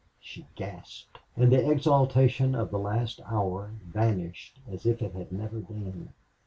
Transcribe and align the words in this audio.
she 0.19 0.47
gasped. 0.55 1.19
And 1.35 1.51
the 1.51 1.69
exaltation 1.69 2.55
of 2.55 2.71
the 2.71 2.79
last 2.79 3.21
hour 3.27 3.69
vanished 3.85 4.57
as 4.67 4.87
if 4.87 4.99
it 4.99 5.13
had 5.13 5.31
never 5.31 5.59
been. 5.59 6.09